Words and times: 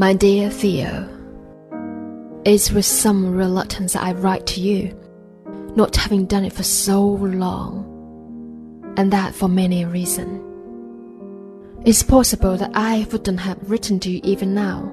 My 0.00 0.14
dear 0.14 0.48
Theo, 0.48 1.08
it's 2.44 2.70
with 2.70 2.84
some 2.84 3.34
reluctance 3.34 3.94
that 3.94 4.04
I 4.04 4.12
write 4.12 4.46
to 4.46 4.60
you, 4.60 4.96
not 5.74 5.96
having 5.96 6.24
done 6.24 6.44
it 6.44 6.52
for 6.52 6.62
so 6.62 7.04
long, 7.04 8.94
and 8.96 9.12
that 9.12 9.34
for 9.34 9.48
many 9.48 9.82
a 9.82 9.88
reason. 9.88 10.40
It's 11.84 12.04
possible 12.04 12.56
that 12.58 12.70
I 12.74 13.08
wouldn't 13.10 13.40
have 13.40 13.68
written 13.68 13.98
to 13.98 14.10
you 14.12 14.20
even 14.22 14.54
now, 14.54 14.84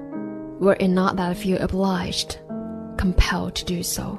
were 0.58 0.76
it 0.80 0.88
not 0.88 1.14
that 1.14 1.30
I 1.30 1.34
feel 1.34 1.62
obliged, 1.62 2.40
compelled 2.96 3.54
to 3.54 3.64
do 3.64 3.84
so. 3.84 4.18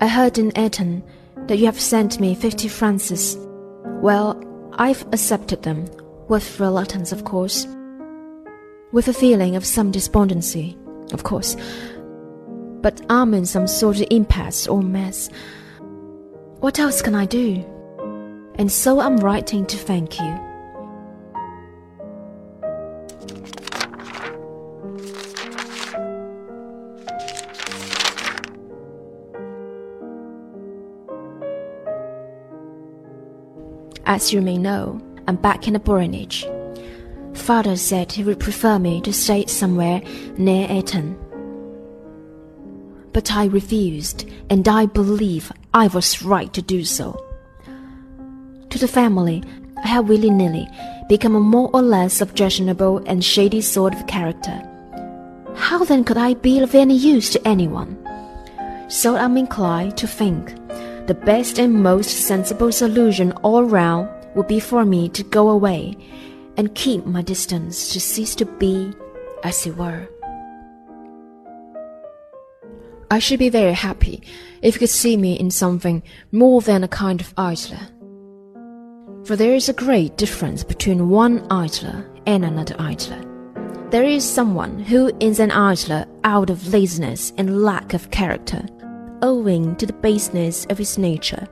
I 0.00 0.06
heard 0.06 0.38
in 0.38 0.52
Etten 0.52 1.02
that 1.48 1.58
you 1.58 1.66
have 1.66 1.80
sent 1.80 2.20
me 2.20 2.36
fifty 2.36 2.68
francs. 2.68 3.36
Well, 3.84 4.40
I've 4.74 5.04
accepted 5.12 5.64
them, 5.64 5.86
with 6.28 6.60
reluctance, 6.60 7.10
of 7.10 7.24
course 7.24 7.66
with 8.92 9.08
a 9.08 9.12
feeling 9.12 9.56
of 9.56 9.64
some 9.64 9.90
despondency, 9.90 10.76
of 11.12 11.22
course. 11.22 11.56
But 12.80 13.00
I'm 13.10 13.34
in 13.34 13.46
some 13.46 13.66
sort 13.66 14.00
of 14.00 14.06
impasse 14.10 14.66
or 14.66 14.82
mess. 14.82 15.28
What 16.60 16.78
else 16.78 17.02
can 17.02 17.14
I 17.14 17.26
do? 17.26 17.64
And 18.54 18.70
so 18.70 19.00
I'm 19.00 19.16
writing 19.18 19.66
to 19.66 19.76
thank 19.76 20.20
you. 20.20 20.40
As 34.08 34.32
you 34.32 34.40
may 34.40 34.56
know, 34.56 35.00
I'm 35.26 35.36
back 35.36 35.66
in 35.66 35.74
the 35.74 35.80
Borinage. 35.80 36.55
Father 37.36 37.76
said 37.76 38.10
he 38.10 38.24
would 38.24 38.40
prefer 38.40 38.78
me 38.78 39.00
to 39.02 39.12
stay 39.12 39.46
somewhere 39.46 40.02
near 40.36 40.66
Etten. 40.68 41.16
But 43.12 43.32
I 43.32 43.46
refused, 43.46 44.28
and 44.50 44.66
I 44.68 44.86
believe 44.86 45.52
I 45.72 45.86
was 45.88 46.22
right 46.22 46.52
to 46.52 46.62
do 46.62 46.84
so. 46.84 47.22
To 48.70 48.78
the 48.78 48.88
family, 48.88 49.42
I 49.82 49.88
have 49.88 50.08
willy 50.08 50.30
nilly 50.30 50.68
become 51.08 51.34
a 51.36 51.40
more 51.40 51.70
or 51.72 51.82
less 51.82 52.20
objectionable 52.20 52.98
and 53.06 53.24
shady 53.24 53.60
sort 53.60 53.94
of 53.94 54.06
character. 54.06 54.62
How 55.54 55.84
then 55.84 56.04
could 56.04 56.18
I 56.18 56.34
be 56.34 56.60
of 56.60 56.74
any 56.74 56.96
use 56.96 57.30
to 57.30 57.48
anyone? 57.48 57.96
So 58.88 59.16
I'm 59.16 59.36
inclined 59.36 59.96
to 59.98 60.06
think 60.06 60.54
the 61.06 61.14
best 61.14 61.58
and 61.58 61.82
most 61.82 62.26
sensible 62.26 62.72
solution 62.72 63.32
all 63.42 63.64
round 63.64 64.08
would 64.34 64.48
be 64.48 64.60
for 64.60 64.84
me 64.84 65.08
to 65.10 65.22
go 65.22 65.48
away 65.50 65.96
and 66.56 66.74
keep 66.74 67.04
my 67.06 67.22
distance 67.22 67.92
to 67.92 68.00
cease 68.00 68.34
to 68.36 68.46
be, 68.46 68.92
as 69.44 69.66
it 69.66 69.76
were. 69.76 70.08
I 73.10 73.18
should 73.18 73.38
be 73.38 73.50
very 73.50 73.72
happy 73.72 74.22
if 74.62 74.74
you 74.74 74.80
could 74.80 74.88
see 74.88 75.16
me 75.16 75.38
in 75.38 75.50
something 75.50 76.02
more 76.32 76.60
than 76.60 76.82
a 76.82 76.88
kind 76.88 77.20
of 77.20 77.32
idler. 77.36 77.80
For 79.24 79.36
there 79.36 79.54
is 79.54 79.68
a 79.68 79.72
great 79.72 80.16
difference 80.16 80.64
between 80.64 81.08
one 81.08 81.46
idler 81.50 82.10
and 82.26 82.44
another 82.44 82.74
idler. 82.78 83.22
There 83.90 84.04
is 84.04 84.28
someone 84.28 84.80
who 84.80 85.12
is 85.20 85.38
an 85.38 85.52
idler 85.52 86.06
out 86.24 86.50
of 86.50 86.72
laziness 86.72 87.32
and 87.38 87.62
lack 87.62 87.94
of 87.94 88.10
character, 88.10 88.66
owing 89.22 89.76
to 89.76 89.86
the 89.86 89.92
baseness 89.92 90.66
of 90.66 90.78
his 90.78 90.98
nature. 90.98 91.46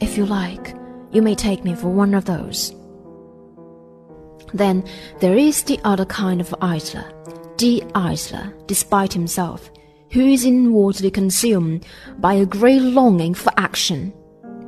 If 0.00 0.18
you 0.18 0.26
like, 0.26 0.74
you 1.12 1.22
may 1.22 1.34
take 1.34 1.64
me 1.64 1.74
for 1.74 1.88
one 1.88 2.12
of 2.14 2.26
those. 2.26 2.74
Then 4.52 4.84
there 5.20 5.36
is 5.36 5.62
the 5.62 5.80
other 5.84 6.04
kind 6.04 6.40
of 6.40 6.54
idler, 6.60 7.04
the 7.58 7.82
idler, 7.94 8.52
despite 8.66 9.12
himself, 9.12 9.70
who 10.10 10.20
is 10.20 10.44
inwardly 10.44 11.10
consumed 11.10 11.86
by 12.18 12.34
a 12.34 12.46
great 12.46 12.82
longing 12.82 13.34
for 13.34 13.52
action, 13.56 14.12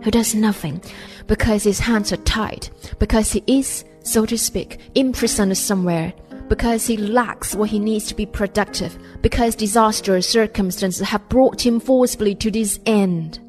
who 0.02 0.10
does 0.10 0.34
nothing 0.34 0.80
because 1.26 1.64
his 1.64 1.80
hands 1.80 2.12
are 2.12 2.18
tied, 2.18 2.68
because 2.98 3.32
he 3.32 3.42
is, 3.46 3.84
so 4.02 4.24
to 4.26 4.38
speak, 4.38 4.78
imprisoned 4.94 5.56
somewhere, 5.58 6.12
because 6.48 6.86
he 6.86 6.96
lacks 6.96 7.54
what 7.54 7.70
he 7.70 7.78
needs 7.78 8.06
to 8.06 8.14
be 8.14 8.26
productive, 8.26 8.96
because 9.20 9.56
disastrous 9.56 10.28
circumstances 10.28 11.06
have 11.06 11.28
brought 11.28 11.64
him 11.64 11.80
forcibly 11.80 12.34
to 12.34 12.50
this 12.50 12.78
end. 12.86 13.40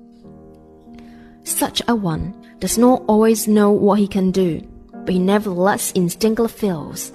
Such 1.44 1.82
a 1.88 1.96
one 1.96 2.36
does 2.60 2.78
not 2.78 3.04
always 3.08 3.48
know 3.48 3.72
what 3.72 4.00
he 4.00 4.08
can 4.08 4.32
do 4.32 4.68
but 5.08 5.14
he 5.14 5.20
nevertheless 5.20 5.94
instinctively 5.94 6.52
feels. 6.52 7.14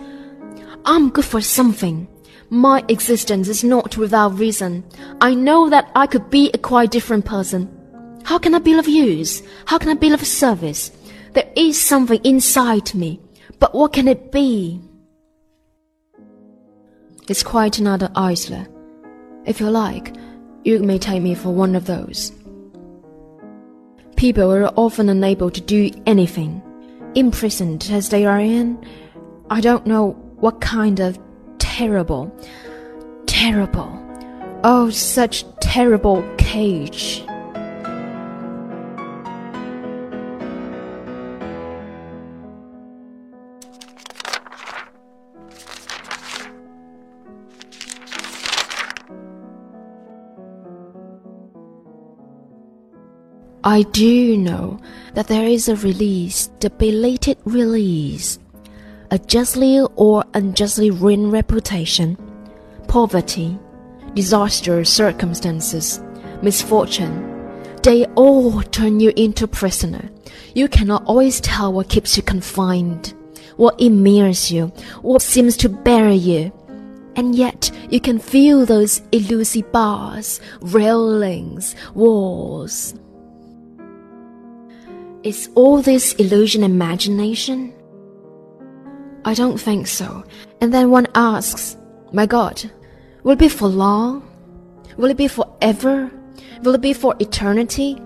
I'm 0.87 1.11
good 1.11 1.27
for 1.27 1.43
something. 1.43 2.09
My 2.49 2.83
existence 2.89 3.49
is 3.49 3.63
not 3.63 3.99
without 3.99 4.39
reason. 4.39 4.83
I 5.21 5.35
know 5.35 5.69
that 5.69 5.93
I 5.95 6.07
could 6.07 6.31
be 6.31 6.51
a 6.55 6.59
quite 6.59 6.91
different 6.91 7.27
person. 7.27 7.69
How 8.25 8.39
can 8.39 8.55
I 8.55 8.61
be 8.61 8.73
of 8.79 8.89
use? 8.89 9.43
How 9.67 9.77
can 9.77 9.91
I 9.91 9.95
be 9.95 10.11
of 10.11 10.25
service? 10.27 10.91
There 11.35 11.53
is 11.55 11.79
something 11.79 12.19
inside 12.25 12.95
me, 12.95 13.21
but 13.59 13.75
what 13.75 13.93
can 13.93 14.09
it 14.09 14.33
be? 14.33 14.81
It's 17.29 17.43
quite 17.43 17.79
another 17.79 18.11
idler. 18.17 18.67
If 19.45 19.61
you 19.61 19.69
like, 19.69 20.15
you 20.65 20.79
may 20.79 20.99
take 20.99 21.23
me 21.23 21.35
for 21.35 21.51
one 21.51 21.77
of 21.77 21.85
those. 21.85 22.33
People 24.17 24.51
are 24.51 24.73
often 24.77 25.11
unable 25.11 25.51
to 25.51 25.61
do 25.61 25.91
anything 26.07 26.63
imprisoned 27.15 27.89
as 27.91 28.09
they 28.09 28.25
are 28.25 28.41
in, 28.41 28.85
I 29.51 29.61
don't 29.61 29.87
know 29.87 30.13
what 30.37 30.61
kind 30.61 31.01
of 31.01 31.19
terrible, 31.59 32.35
terrible, 33.27 33.91
oh, 34.65 34.91
such 34.91 35.45
terrible 35.61 36.23
cage. 36.39 37.25
I 53.65 53.83
do 53.83 54.37
know 54.37 54.81
that 55.15 55.29
there 55.29 55.47
is 55.47 55.69
a 55.69 55.77
release, 55.77 56.51
the 56.59 56.69
belated 56.69 57.39
release, 57.45 58.41
a 59.13 59.21
justly 59.21 59.79
or 59.95 60.25
unjustly 60.35 60.91
ruined 60.91 61.31
reputation, 61.31 62.19
poverty, 62.89 63.57
disastrous 64.15 64.93
circumstances, 64.93 66.01
misfortune. 66.43 67.29
They 67.85 68.05
all 68.17 68.63
turn 68.63 68.99
you 68.99 69.13
into 69.15 69.47
prisoner. 69.47 70.11
You 70.57 70.67
cannot 70.67 71.05
always 71.05 71.41
tell 71.41 71.73
what 71.73 71.89
keeps 71.89 72.17
you 72.17 72.25
confined, 72.25 73.15
what 73.57 73.81
immersed 73.81 74.51
you, 74.51 74.73
what 75.03 75.23
seems 75.23 75.57
to 75.59 75.69
bury 75.69 76.17
you. 76.17 76.53
And 77.15 77.37
yet 77.37 77.71
you 77.91 78.01
can 78.01 78.19
feel 78.19 78.67
those 78.67 79.03
elusive 79.13 79.71
bars, 79.71 80.41
railings, 80.63 81.77
walls, 81.95 82.95
is 85.23 85.49
all 85.55 85.83
this 85.83 86.13
illusion 86.15 86.65
imagination? 86.65 87.73
I 89.25 89.35
don't 89.35 89.59
think 89.59 89.87
so. 89.87 90.25
And 90.61 90.75
then 90.75 90.91
one 90.91 91.07
asks, 91.15 91.77
My 92.13 92.27
God, 92.27 92.63
will 93.23 93.33
it 93.33 93.39
be 93.39 93.49
for 93.49 93.69
long? 93.69 94.29
Will 94.97 95.11
it 95.11 95.17
be 95.17 95.29
forever? 95.29 96.11
Will 96.63 96.75
it 96.75 96.81
be 96.81 96.93
for 96.93 97.15
eternity? 97.21 97.97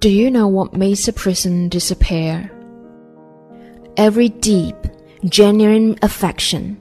Do 0.00 0.08
you 0.08 0.30
know 0.30 0.48
what 0.48 0.72
makes 0.72 1.06
a 1.08 1.12
prison 1.12 1.68
disappear? 1.68 2.50
Every 3.96 4.30
deep, 4.30 4.76
genuine 5.26 5.98
affection, 6.00 6.80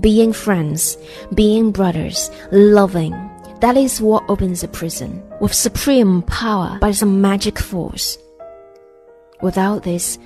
being 0.00 0.32
friends, 0.32 0.98
being 1.34 1.70
brothers, 1.70 2.30
loving, 2.50 3.12
that 3.60 3.76
is 3.76 4.00
what 4.00 4.24
opens 4.28 4.64
a 4.64 4.68
prison, 4.68 5.22
with 5.40 5.54
supreme 5.54 6.22
power 6.22 6.78
by 6.80 6.90
some 6.90 7.20
magic 7.20 7.58
force. 7.58 8.18
Without 9.40 9.82
this, 9.82 10.18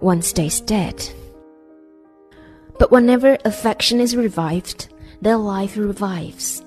one 0.00 0.22
stays 0.22 0.60
dead. 0.60 1.08
But 2.78 2.90
whenever 2.90 3.36
affection 3.44 4.00
is 4.00 4.16
revived, 4.16 4.88
their 5.20 5.36
life 5.36 5.76
revives. 5.76 6.64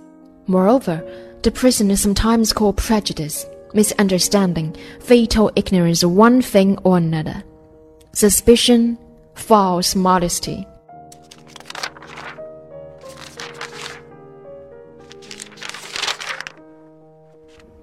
Moreover, 0.47 1.01
the 1.41 1.51
prison 1.51 1.89
is 1.89 2.01
sometimes 2.01 2.53
called 2.53 2.77
prejudice, 2.77 3.45
misunderstanding, 3.73 4.75
fatal 4.99 5.51
ignorance 5.55 6.03
of 6.03 6.11
one 6.11 6.41
thing 6.41 6.77
or 6.83 6.97
another, 6.97 7.43
suspicion, 8.11 8.97
false 9.35 9.95
modesty, 9.95 10.67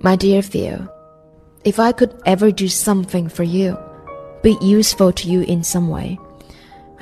My 0.02 0.16
dear 0.16 0.40
Theo, 0.40 0.88
if 1.62 1.78
I 1.78 1.92
could 1.92 2.18
ever 2.24 2.50
do 2.50 2.68
something 2.68 3.28
for 3.28 3.42
you, 3.42 3.78
be 4.42 4.56
useful 4.62 5.12
to 5.12 5.28
you 5.28 5.42
in 5.42 5.62
some 5.62 5.90
way, 5.90 6.18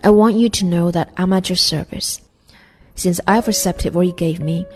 I 0.03 0.11
want 0.11 0.35
you 0.35 0.49
to 0.49 0.65
know 0.65 0.91
that 0.91 1.13
I'm 1.17 1.33
at 1.33 1.49
your 1.49 1.55
service. 1.55 2.21
Since 2.97 3.21
I've 3.29 3.47
accepted 3.47 3.95
what 3.95 4.09
you 4.09 4.13
gave 4.15 4.41
me, 4.41 4.67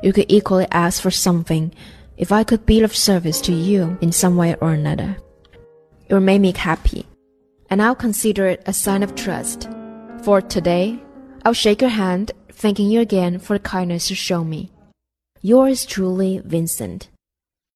you 0.00 0.12
could 0.12 0.30
equally 0.30 0.68
ask 0.70 1.02
for 1.02 1.10
something 1.10 1.74
if 2.16 2.30
I 2.30 2.44
could 2.44 2.64
be 2.66 2.80
of 2.82 2.94
service 2.94 3.40
to 3.42 3.52
you 3.52 3.98
in 4.00 4.12
some 4.12 4.36
way 4.36 4.54
or 4.60 4.72
another. 4.72 5.16
It 6.06 6.14
will 6.14 6.20
make 6.20 6.40
me 6.40 6.52
happy, 6.52 7.04
and 7.68 7.82
I'll 7.82 7.96
consider 7.96 8.46
it 8.46 8.62
a 8.64 8.72
sign 8.72 9.02
of 9.02 9.16
trust. 9.16 9.68
For 10.22 10.40
today, 10.40 11.02
I'll 11.44 11.52
shake 11.52 11.80
your 11.80 11.90
hand, 11.90 12.30
thanking 12.48 12.88
you 12.88 13.00
again 13.00 13.40
for 13.40 13.54
the 13.58 13.64
kindness 13.64 14.08
you 14.08 14.14
show 14.14 14.44
me. 14.44 14.70
Yours 15.40 15.84
truly, 15.84 16.40
Vincent. 16.44 17.08